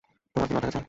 তোমার 0.35 0.47
কি 0.47 0.53
মাথা 0.55 0.67
গেছে? 0.67 0.79